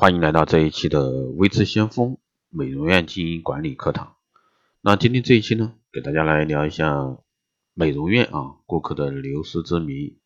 [0.00, 2.18] 欢迎来到这一期的微智先锋
[2.50, 4.14] 美容院经营管理课堂。
[4.80, 7.18] 那今天这一期呢，给大家来聊一下
[7.74, 10.20] 美容院啊顾客的流失之谜。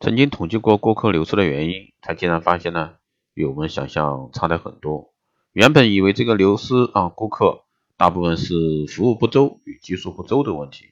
[0.00, 2.94] 曾经统计过顾客流失的原因，才竟然发现呢，
[3.34, 5.12] 与我们想象差的很多。
[5.52, 7.64] 原本以为这个流失啊顾客
[7.98, 8.54] 大部分是
[8.88, 10.86] 服务不周与技术不周的问题，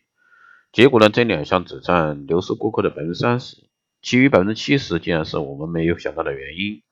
[0.73, 3.57] 结果呢，这两项只占流失顾客的百分之三十，
[4.02, 6.82] 其余百分之七十竟然是我们没有想到的原因。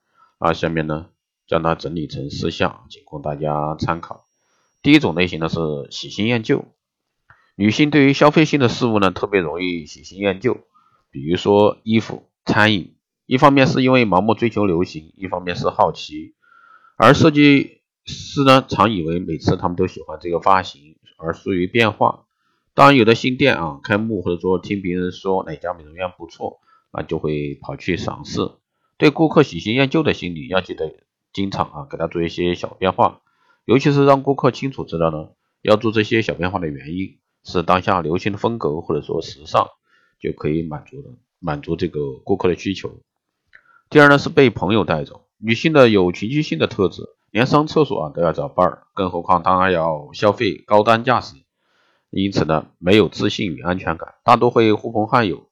[0.41, 1.11] 啊，下面呢
[1.47, 4.27] 将它整理成四项，仅供大家参考。
[4.81, 5.59] 第一种类型呢是
[5.91, 6.65] 喜新厌旧，
[7.57, 10.57] 女性对于消费性的事物呢特别容易喜新厌旧，
[11.11, 16.35] 比如说衣服、餐饮，一方面是因为盲目追求流行，一方面是好奇。
[16.97, 22.25] 而设计师呢常以为每次他们都喜欢这个发型，而疏于变化。
[22.73, 26.61] 当有的新店啊开幕，或者说听别人说哪家美容院不错，
[26.95, 28.41] 那就会跑去尝试。
[29.01, 30.93] 对顾客喜新厌旧的心理，要记得
[31.33, 33.23] 经常啊给他做一些小变化，
[33.65, 35.31] 尤其是让顾客清楚知道呢，
[35.63, 39.69] 要做这些小变化的原因是当下流行的风格或者说时尚，
[40.21, 43.01] 就可以满足的满足这个顾客的需求。
[43.89, 51.37] 第二呢是被朋友带走，女性的有群居性的特质，连上厕所啊都要找伴儿，更何况她还要消费高单价时，
[52.11, 55.49] 因此呢没有自信与安全感，大多会呼朋唤友。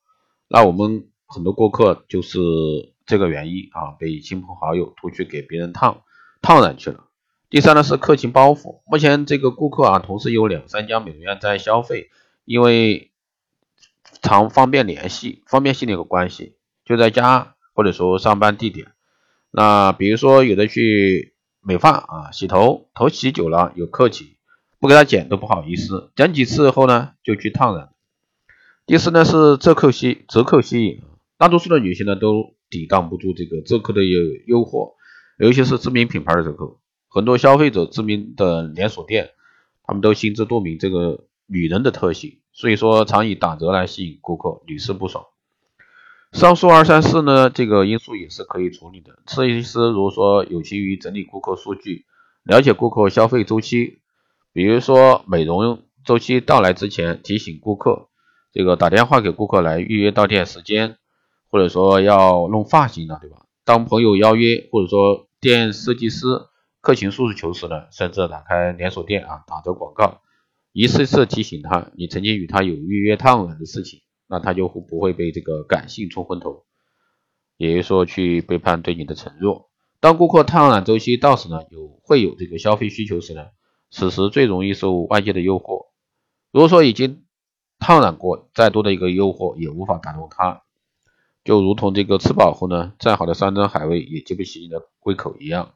[0.49, 2.93] 那我们很多顾客就是。
[3.09, 6.03] 这个原因啊，被亲朋好友拖去给别人烫
[6.43, 7.07] 烫染去了。
[7.49, 12.11] 第三呢是客情包袱，目前这个顾客啊，同时有两三家美容院在消费，
[12.45, 13.11] 因为
[14.21, 18.89] 常方便联系，方便性的一个关系，就在家或者说上班地点。
[19.51, 24.37] 那比如说有的去美发啊，洗头，头洗久了有客情，
[24.79, 27.89] 不给他剪都不好意思，剪几次后呢就去烫染。
[28.85, 31.01] 第四呢是折扣吸折扣吸引，
[31.39, 32.58] 大多数的女性呢都。
[32.71, 34.95] 抵挡不住这个折扣的诱诱惑，
[35.39, 36.81] 尤其是知名品牌的折扣。
[37.09, 39.31] 很多消费者知名的连锁店，
[39.85, 45.25] 他们都心知肚明这个女人的特性，所以说常以打折来吸引顾客，屡试不爽。
[46.33, 49.19] 上述二三四呢，这个因素也是可以处理的。
[49.27, 52.05] 设计师如果说有心于整理顾客数据，
[52.43, 54.01] 了解顾客消费周期，
[54.53, 58.09] 比如说美容周期到来之前提醒顾客，
[58.53, 60.99] 这个打电话给顾客来预约到店时间。
[61.51, 63.45] 或者说要弄发型了，对吧？
[63.65, 66.27] 当朋友邀约，或者说店设计师
[66.81, 70.21] 客情诉求时呢，甚至打开连锁店啊，打着广告，
[70.73, 76.65] 一次次提醒他你曾经与他有预约烫染的事情，那他就不会被这个感性冲昏头，
[77.57, 79.71] 也就是说去背叛对你的承诺。
[80.01, 83.47] 当顾客烫染周期到时呢，有会有这个消费需求时呢，
[83.91, 85.89] 此时最容易受外界的诱惑。
[86.53, 87.25] 如果说已经
[87.79, 90.63] 烫染过，再多的一个诱惑也无法打动他。
[91.49, 95.73] 就如同这个吃饱后呢，再好的山珍海味也激不起你的胃口一样。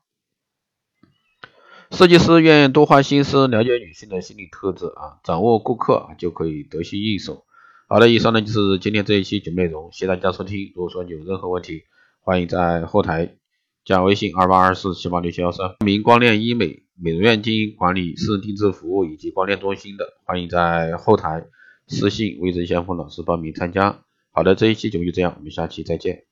[1.90, 7.46] 设计师愿意多花心思了解女性的心理特质啊，掌握顾客，就可以得心应手。
[7.88, 10.70] 好了，以上呢就是今天这一期节目内容，谢谢大家收听。
[10.74, 11.84] 如果说你有任何问题，
[12.20, 13.36] 欢迎在后台
[13.86, 15.76] 加微信二八二四七八六七幺三。
[15.82, 21.46] 名光电医美美容院经营管理、私人定制服务以及光电中心的，欢迎在后台
[21.86, 24.02] 私信魏志先锋老师报名参加。
[24.34, 26.24] 好的，这一期节目就这样，我们下期再见。